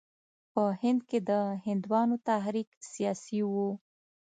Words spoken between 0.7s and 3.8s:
هند کې د هندوانو تحریک سیاسي وو.